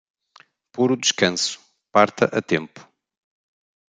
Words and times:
Puro 0.73 0.95
descanso, 1.03 1.55
parta 1.93 2.25
a 2.39 2.41
tempo! 2.51 2.79